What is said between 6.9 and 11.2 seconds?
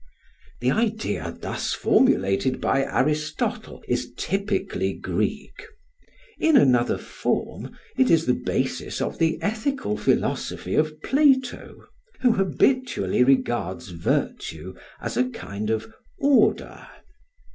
form it is the basis of the ethical philosophy of